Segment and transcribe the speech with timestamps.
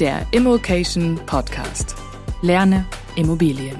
[0.00, 1.94] der Immokation Podcast.
[2.40, 3.76] Lerne Immobilien.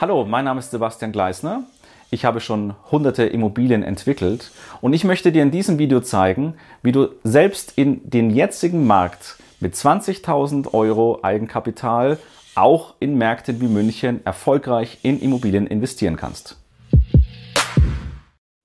[0.00, 1.64] Hallo, mein Name ist Sebastian Gleisner.
[2.10, 4.50] Ich habe schon hunderte Immobilien entwickelt
[4.80, 9.36] und ich möchte dir in diesem Video zeigen, wie du selbst in den jetzigen Markt
[9.60, 12.18] mit 20.000 Euro Eigenkapital
[12.54, 16.56] auch in Märkten wie München erfolgreich in Immobilien investieren kannst.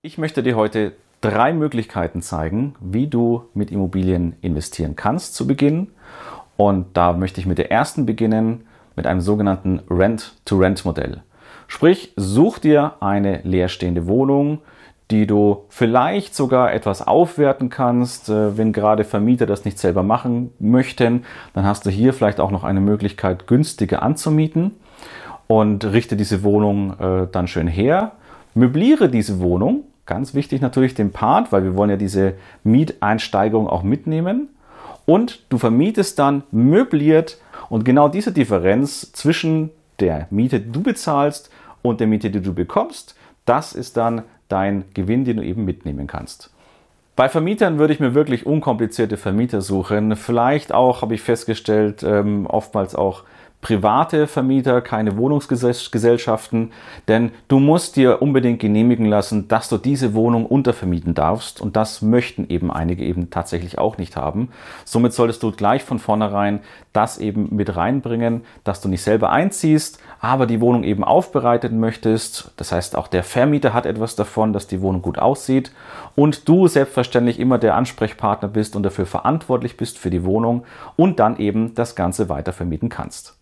[0.02, 0.94] Ich möchte dir heute
[1.26, 5.88] drei Möglichkeiten zeigen, wie du mit Immobilien investieren kannst zu Beginn.
[6.56, 11.24] Und da möchte ich mit der ersten beginnen, mit einem sogenannten Rent-to-Rent-Modell.
[11.68, 14.60] Sprich, such dir eine leerstehende Wohnung,
[15.10, 20.52] die du vielleicht sogar etwas aufwerten kannst, äh, wenn gerade Vermieter das nicht selber machen
[20.60, 21.26] möchten.
[21.54, 24.76] Dann hast du hier vielleicht auch noch eine Möglichkeit, günstiger anzumieten
[25.48, 28.12] und richte diese Wohnung äh, dann schön her.
[28.54, 32.34] Möbliere diese Wohnung, ganz wichtig natürlich den Part, weil wir wollen ja diese
[32.64, 34.50] Mieteinsteigerung auch mitnehmen.
[35.06, 37.38] Und du vermietest dann möbliert
[37.70, 41.50] und genau diese Differenz zwischen der Miete, die du bezahlst
[41.82, 46.08] und der Miete, die du bekommst, das ist dann dein Gewinn, den du eben mitnehmen
[46.08, 46.52] kannst.
[47.16, 50.16] Bei Vermietern würde ich mir wirklich unkomplizierte Vermieter suchen.
[50.16, 53.24] Vielleicht auch, habe ich festgestellt, ähm, oftmals auch
[53.66, 56.72] private Vermieter, keine Wohnungsgesellschaften,
[57.08, 62.04] denn du musst dir unbedingt genehmigen lassen, dass du diese Wohnung untervermieten darfst und das
[62.04, 64.50] möchten eben einige eben tatsächlich auch nicht haben.
[64.84, 66.60] Somit solltest du gleich von vornherein
[66.96, 72.52] das eben mit reinbringen, dass du nicht selber einziehst, aber die Wohnung eben aufbereiten möchtest.
[72.58, 75.72] Das heißt, auch der Vermieter hat etwas davon, dass die Wohnung gut aussieht
[76.16, 80.64] und du selbstverständlich immer der Ansprechpartner bist und dafür verantwortlich bist für die Wohnung
[80.96, 83.36] und dann eben das Ganze weiter vermieten kannst.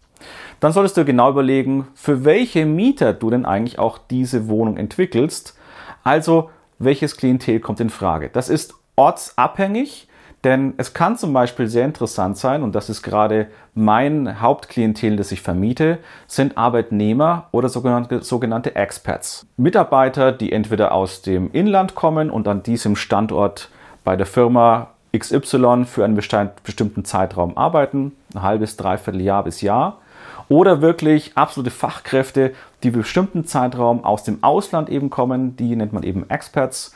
[0.60, 5.58] Dann solltest du genau überlegen, für welche Mieter du denn eigentlich auch diese Wohnung entwickelst.
[6.04, 8.30] Also, welches Klientel kommt in Frage?
[8.32, 10.08] Das ist ortsabhängig,
[10.44, 15.32] denn es kann zum Beispiel sehr interessant sein, und das ist gerade mein Hauptklientel, das
[15.32, 19.46] ich vermiete, sind Arbeitnehmer oder sogenannte, sogenannte Expats.
[19.58, 23.70] Mitarbeiter, die entweder aus dem Inland kommen und an diesem Standort
[24.04, 30.00] bei der Firma XY für einen bestimmten Zeitraum arbeiten, ein halbes, dreiviertel Jahr bis Jahr
[30.50, 35.94] oder wirklich absolute Fachkräfte, die für bestimmten Zeitraum aus dem Ausland eben kommen, die nennt
[35.94, 36.96] man eben Experts.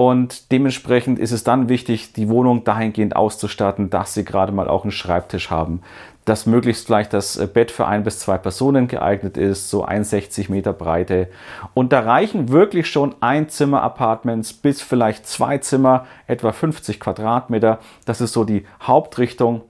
[0.00, 4.84] Und dementsprechend ist es dann wichtig, die Wohnung dahingehend auszustatten, dass sie gerade mal auch
[4.84, 5.82] einen Schreibtisch haben,
[6.24, 10.72] dass möglichst vielleicht das Bett für ein bis zwei Personen geeignet ist, so 1,60 Meter
[10.72, 11.26] Breite.
[11.74, 17.80] Und da reichen wirklich schon Einzimmer-Apartments bis vielleicht zwei Zimmer, etwa 50 Quadratmeter.
[18.04, 19.62] Das ist so die Hauptrichtung,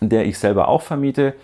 [0.00, 1.34] in der ich selber auch vermiete.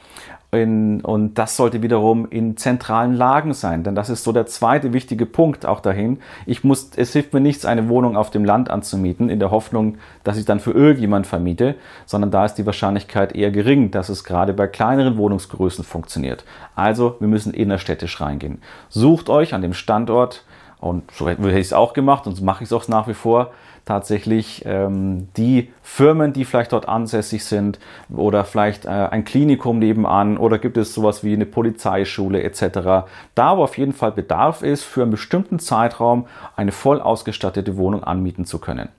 [0.54, 4.92] In, und das sollte wiederum in zentralen Lagen sein, denn das ist so der zweite
[4.92, 6.18] wichtige Punkt auch dahin.
[6.46, 9.96] Ich muss, es hilft mir nichts, eine Wohnung auf dem Land anzumieten, in der Hoffnung,
[10.22, 11.74] dass ich dann für irgendjemand vermiete,
[12.06, 16.44] sondern da ist die Wahrscheinlichkeit eher gering, dass es gerade bei kleineren Wohnungsgrößen funktioniert.
[16.74, 18.62] Also, wir müssen innerstädtisch reingehen.
[18.88, 20.44] Sucht euch an dem Standort,
[20.84, 23.14] und so hätte ich es auch gemacht und so mache ich es auch nach wie
[23.14, 23.52] vor,
[23.86, 27.78] tatsächlich ähm, die Firmen, die vielleicht dort ansässig sind
[28.14, 33.06] oder vielleicht äh, ein Klinikum nebenan oder gibt es sowas wie eine Polizeischule etc.
[33.34, 38.04] Da, wo auf jeden Fall Bedarf ist, für einen bestimmten Zeitraum eine voll ausgestattete Wohnung
[38.04, 38.90] anmieten zu können.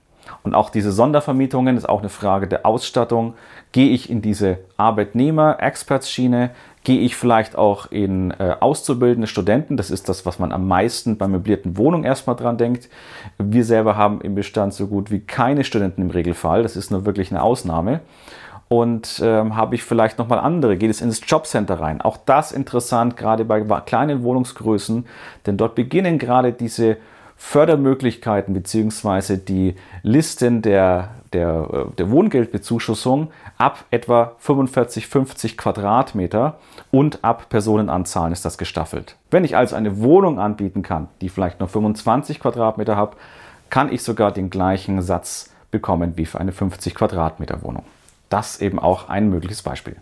[0.42, 3.34] Und auch diese Sondervermietungen ist auch eine Frage der Ausstattung.
[3.70, 6.50] Gehe ich in diese Arbeitnehmer-Experts-Schiene?
[6.86, 9.76] Gehe ich vielleicht auch in äh, auszubildende Studenten?
[9.76, 12.88] Das ist das, was man am meisten bei möblierten Wohnungen erstmal dran denkt.
[13.38, 16.62] Wir selber haben im Bestand so gut wie keine Studenten im Regelfall.
[16.62, 18.02] Das ist nur wirklich eine Ausnahme.
[18.68, 20.76] Und ähm, habe ich vielleicht nochmal andere?
[20.76, 22.00] Geht es ins Jobcenter rein?
[22.02, 25.06] Auch das interessant, gerade bei kleinen Wohnungsgrößen,
[25.44, 26.98] denn dort beginnen gerade diese
[27.36, 36.58] Fördermöglichkeiten beziehungsweise die Listen der, der, äh, der Wohngeldbezuschussung ab etwa 45, 50 Quadratmeter
[36.90, 39.16] und ab Personenanzahlen ist das gestaffelt.
[39.30, 43.16] Wenn ich also eine Wohnung anbieten kann, die vielleicht nur 25 Quadratmeter hat,
[43.68, 47.84] kann ich sogar den gleichen Satz bekommen wie für eine 50 Quadratmeter Wohnung.
[48.30, 49.96] Das eben auch ein mögliches Beispiel.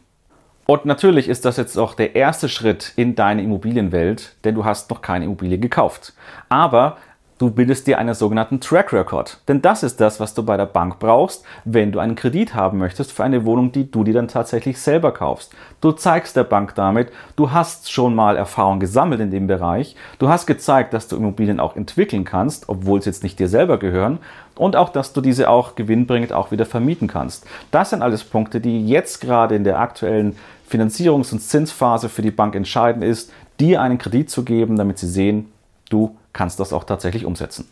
[0.66, 4.88] Und natürlich ist das jetzt auch der erste Schritt in deine Immobilienwelt, denn du hast
[4.90, 6.14] noch keine Immobilie gekauft.
[6.48, 6.96] Aber
[7.36, 9.40] Du bildest dir einen sogenannten Track Record.
[9.48, 12.78] Denn das ist das, was du bei der Bank brauchst, wenn du einen Kredit haben
[12.78, 15.52] möchtest für eine Wohnung, die du dir dann tatsächlich selber kaufst.
[15.80, 19.96] Du zeigst der Bank damit, du hast schon mal Erfahrung gesammelt in dem Bereich.
[20.20, 23.78] Du hast gezeigt, dass du Immobilien auch entwickeln kannst, obwohl sie jetzt nicht dir selber
[23.78, 24.18] gehören.
[24.54, 27.46] Und auch, dass du diese auch gewinnbringend auch wieder vermieten kannst.
[27.72, 30.36] Das sind alles Punkte, die jetzt gerade in der aktuellen
[30.70, 35.08] Finanzierungs- und Zinsphase für die Bank entscheidend ist, dir einen Kredit zu geben, damit sie
[35.08, 35.50] sehen,
[35.94, 37.68] du kannst das auch tatsächlich umsetzen.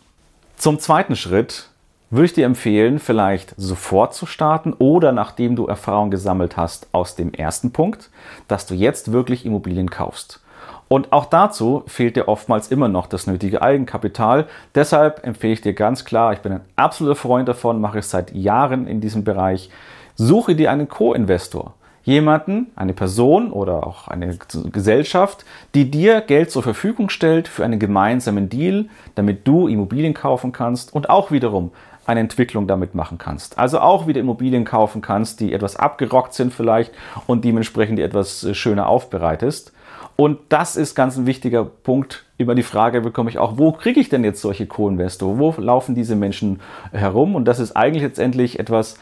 [0.57, 1.69] Zum zweiten Schritt,
[2.11, 7.17] würde ich dir empfehlen, vielleicht sofort zu starten oder nachdem du Erfahrung gesammelt hast aus
[7.17, 8.11] dem ersten Punkt,
[8.49, 10.41] dass du jetzt wirklich Immobilien kaufst.
[10.89, 14.47] Und auch dazu fehlt dir oftmals immer noch das nötige Eigenkapital.
[14.75, 18.35] Deshalb empfehle ich dir ganz klar, ich bin ein absoluter Freund davon, mache es seit
[18.35, 19.71] Jahren in diesem Bereich,
[20.15, 21.73] suche dir einen Co-Investor
[22.05, 24.37] jemanden, eine Person oder auch eine
[24.73, 25.45] Gesellschaft,
[25.75, 30.95] die dir Geld zur Verfügung stellt für einen gemeinsamen Deal, damit du Immobilien kaufen kannst
[30.95, 31.71] und auch wiederum
[32.05, 33.59] eine Entwicklung damit machen kannst.
[33.59, 36.93] Also auch wieder Immobilien kaufen kannst, die etwas abgerockt sind vielleicht
[37.27, 39.73] und dementsprechend etwas äh, schöner aufbereitest.
[40.17, 42.25] Und das ist ganz ein wichtiger Punkt.
[42.39, 45.39] Über die Frage bekomme ich auch, wo kriege ich denn jetzt solche Co-Investor?
[45.39, 46.61] Wo laufen diese Menschen
[46.93, 47.35] herum?
[47.35, 48.99] Und das ist eigentlich letztendlich etwas,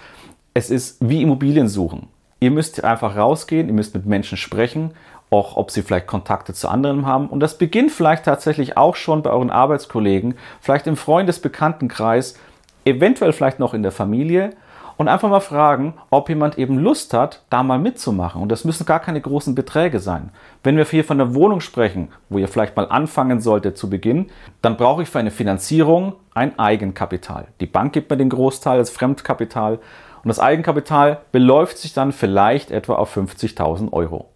[0.54, 2.08] es ist wie Immobilien suchen.
[2.40, 4.92] Ihr müsst einfach rausgehen, ihr müsst mit Menschen sprechen,
[5.28, 7.28] auch ob sie vielleicht Kontakte zu anderen haben.
[7.28, 12.36] Und das beginnt vielleicht tatsächlich auch schon bei euren Arbeitskollegen, vielleicht im Freundesbekanntenkreis,
[12.84, 14.50] eventuell vielleicht noch in der Familie
[14.96, 18.42] und einfach mal fragen, ob jemand eben Lust hat, da mal mitzumachen.
[18.42, 20.30] Und das müssen gar keine großen Beträge sein.
[20.62, 24.26] Wenn wir hier von der Wohnung sprechen, wo ihr vielleicht mal anfangen solltet zu Beginn,
[24.60, 27.46] dann brauche ich für eine Finanzierung ein Eigenkapital.
[27.60, 29.78] Die Bank gibt mir den Großteil als Fremdkapital
[30.22, 34.28] und das Eigenkapital beläuft sich dann vielleicht etwa auf 50.000 Euro.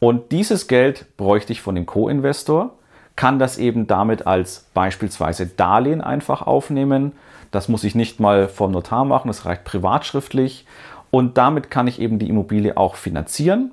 [0.00, 2.70] Und dieses Geld bräuchte ich von dem Co-Investor,
[3.16, 7.12] kann das eben damit als beispielsweise Darlehen einfach aufnehmen
[7.50, 10.66] das muss ich nicht mal vom Notar machen, das reicht privatschriftlich.
[11.10, 13.72] Und damit kann ich eben die Immobilie auch finanzieren.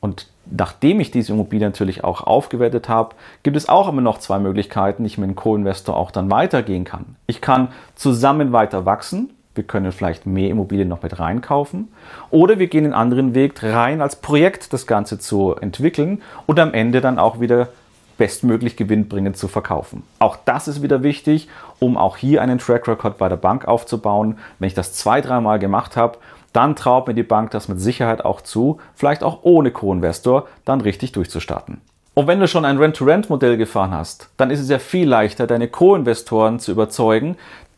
[0.00, 4.38] Und nachdem ich diese Immobilie natürlich auch aufgewertet habe, gibt es auch immer noch zwei
[4.38, 7.16] Möglichkeiten, ich mit dem Co-Investor auch dann weitergehen kann.
[7.26, 9.34] Ich kann zusammen weiter wachsen.
[9.60, 11.88] Wir können vielleicht mehr Immobilien noch mit reinkaufen.
[12.30, 16.72] Oder wir gehen einen anderen Weg rein als Projekt das Ganze zu entwickeln und am
[16.72, 17.68] Ende dann auch wieder
[18.16, 20.02] bestmöglich gewinnbringend zu verkaufen.
[20.18, 24.38] Auch das ist wieder wichtig, um auch hier einen Track Record bei der Bank aufzubauen.
[24.58, 26.16] Wenn ich das zwei, dreimal gemacht habe,
[26.54, 30.80] dann traut mir die Bank das mit Sicherheit auch zu, vielleicht auch ohne Co-Investor dann
[30.80, 31.82] richtig durchzustarten.
[32.14, 35.68] Und wenn du schon ein Rent-to-Rent-Modell gefahren hast, dann ist es ja viel leichter, deine
[35.68, 37.36] Co-Investoren zu überzeugen,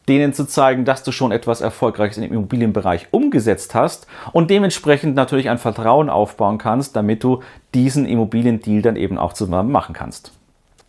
[0.09, 5.49] denen zu zeigen, dass du schon etwas Erfolgreiches im Immobilienbereich umgesetzt hast und dementsprechend natürlich
[5.49, 7.41] ein Vertrauen aufbauen kannst, damit du
[7.75, 10.33] diesen Immobiliendeal dann eben auch zusammen machen kannst.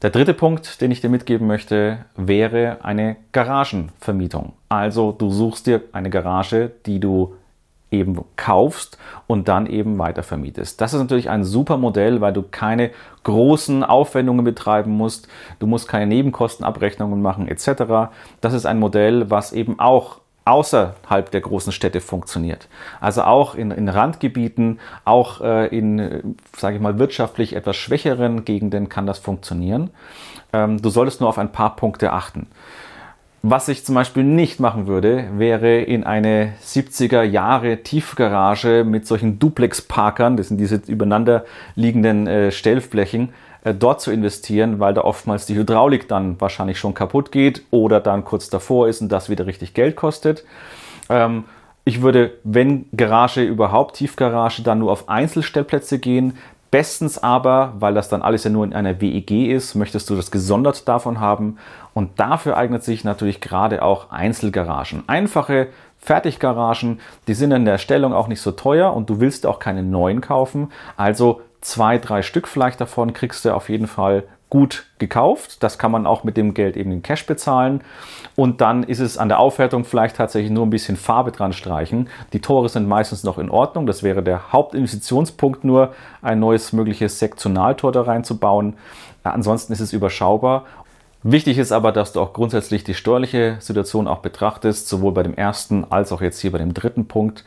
[0.01, 4.51] Der dritte Punkt, den ich dir mitgeben möchte, wäre eine Garagenvermietung.
[4.67, 7.35] Also du suchst dir eine Garage, die du
[7.93, 8.97] eben kaufst
[9.27, 10.81] und dann eben weiter vermietest.
[10.81, 12.91] Das ist natürlich ein super Modell, weil du keine
[13.23, 15.27] großen Aufwendungen betreiben musst,
[15.59, 18.11] du musst keine Nebenkostenabrechnungen machen etc.
[18.41, 22.67] Das ist ein Modell, was eben auch außerhalb der großen Städte funktioniert.
[22.99, 28.89] Also auch in, in Randgebieten, auch äh, in, sage ich mal, wirtschaftlich etwas schwächeren Gegenden
[28.89, 29.91] kann das funktionieren.
[30.51, 32.47] Ähm, du solltest nur auf ein paar Punkte achten.
[33.45, 39.37] Was ich zum Beispiel nicht machen würde, wäre in eine 70er Jahre Tiefgarage mit solchen
[39.37, 41.43] Duplex-Parkern, das sind diese übereinander
[41.75, 43.33] liegenden äh, Stellflächen,
[43.65, 47.99] äh, dort zu investieren, weil da oftmals die Hydraulik dann wahrscheinlich schon kaputt geht oder
[47.99, 50.45] dann kurz davor ist und das wieder richtig Geld kostet.
[51.09, 51.43] Ähm,
[51.83, 56.37] ich würde, wenn Garage überhaupt Tiefgarage, dann nur auf Einzelstellplätze gehen.
[56.73, 60.31] Bestens aber, weil das dann alles ja nur in einer WEG ist, möchtest du das
[60.31, 61.59] gesondert davon haben.
[61.93, 65.03] Und dafür eignet sich natürlich gerade auch Einzelgaragen.
[65.05, 65.67] Einfache
[65.99, 69.83] Fertiggaragen, die sind in der Stellung auch nicht so teuer und du willst auch keine
[69.83, 70.71] neuen kaufen.
[70.97, 75.63] Also zwei, drei Stück vielleicht davon kriegst du auf jeden Fall gut gekauft.
[75.63, 77.81] Das kann man auch mit dem Geld eben in Cash bezahlen.
[78.35, 82.07] Und dann ist es an der Aufwertung vielleicht tatsächlich nur ein bisschen Farbe dran streichen.
[82.33, 83.87] Die Tore sind meistens noch in Ordnung.
[83.87, 88.75] Das wäre der Hauptinvestitionspunkt nur, ein neues mögliches Sektionaltor da reinzubauen.
[89.23, 90.65] Ansonsten ist es überschaubar
[91.25, 95.33] Wichtig ist aber, dass du auch grundsätzlich die steuerliche Situation auch betrachtest, sowohl bei dem
[95.33, 97.45] ersten als auch jetzt hier bei dem dritten Punkt.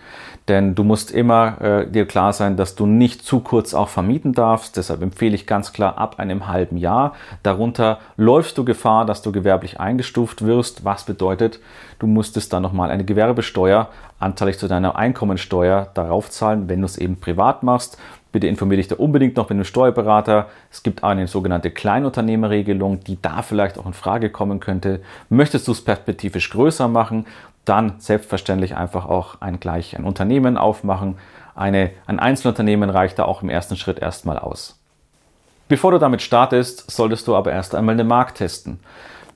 [0.49, 4.33] Denn du musst immer äh, dir klar sein, dass du nicht zu kurz auch vermieten
[4.33, 4.79] darfst.
[4.79, 7.17] Deshalb empfehle ich ganz klar ab einem halben Jahr.
[7.43, 10.87] Darunter läufst du Gefahr, dass du gewerblich eingestuft wirst.
[10.87, 11.61] Was bedeutet,
[11.99, 16.97] du musstest dann nochmal eine Gewerbesteuer anteilig zu deiner Einkommensteuer darauf zahlen, wenn du es
[16.97, 17.99] eben privat machst.
[18.37, 20.49] Bitte informiere dich da unbedingt noch mit einem Steuerberater.
[20.71, 25.01] Es gibt eine sogenannte Kleinunternehmerregelung, die da vielleicht auch in Frage kommen könnte.
[25.31, 27.25] Möchtest du es perspektivisch größer machen,
[27.65, 31.17] dann selbstverständlich einfach auch ein gleich ein Unternehmen aufmachen.
[31.55, 34.79] Eine, ein Einzelunternehmen reicht da auch im ersten Schritt erstmal aus.
[35.69, 38.81] Bevor du damit startest, solltest du aber erst einmal den Markt testen.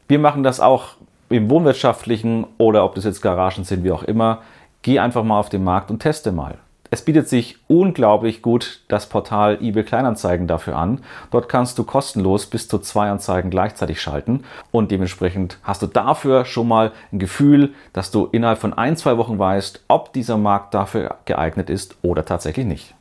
[0.08, 0.96] Wir machen das auch
[1.30, 4.42] im wohnwirtschaftlichen oder ob das jetzt Garagen sind, wie auch immer.
[4.82, 6.58] Geh einfach mal auf den Markt und teste mal
[6.92, 11.00] es bietet sich unglaublich gut das Portal eBay Kleinanzeigen dafür an.
[11.30, 14.42] Dort kannst du kostenlos bis zu zwei Anzeigen gleichzeitig schalten
[14.72, 19.18] und dementsprechend hast du dafür schon mal ein Gefühl, dass du innerhalb von ein, zwei
[19.18, 22.94] Wochen weißt, ob dieser Markt dafür geeignet ist oder tatsächlich nicht.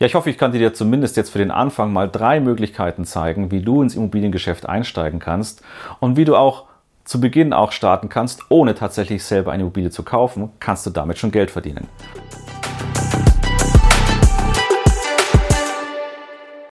[0.00, 3.52] Ja, ich hoffe, ich kann dir zumindest jetzt für den Anfang mal drei Möglichkeiten zeigen,
[3.52, 5.62] wie du ins Immobiliengeschäft einsteigen kannst
[6.00, 6.64] und wie du auch
[7.04, 11.18] zu Beginn auch starten kannst, ohne tatsächlich selber eine Immobilie zu kaufen, kannst du damit
[11.18, 11.86] schon Geld verdienen.